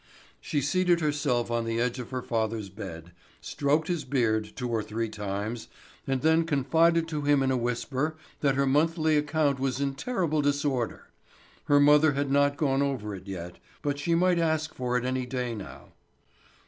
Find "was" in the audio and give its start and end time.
9.59-9.79